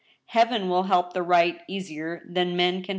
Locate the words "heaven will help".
0.25-1.13